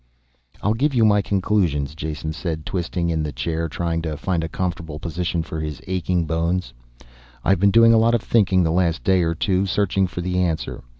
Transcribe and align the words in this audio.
"I'll 0.63 0.73
give 0.73 0.95
you 0.95 1.05
my 1.05 1.21
conclusions," 1.21 1.93
Jason 1.93 2.33
said, 2.33 2.65
twisting 2.65 3.11
in 3.11 3.21
the 3.21 3.31
chair, 3.31 3.69
trying 3.69 4.01
to 4.01 4.17
find 4.17 4.43
a 4.43 4.49
comfortable 4.49 4.97
position 4.97 5.43
for 5.43 5.59
his 5.59 5.79
aching 5.85 6.25
bones. 6.25 6.73
"I've 7.45 7.59
been 7.59 7.69
doing 7.69 7.93
a 7.93 7.99
lot 7.99 8.15
of 8.15 8.23
thinking 8.23 8.63
the 8.63 8.71
last 8.71 9.03
day 9.03 9.21
or 9.21 9.35
two, 9.35 9.67
searching 9.67 10.07
for 10.07 10.21
the 10.21 10.39
answer. 10.39 10.83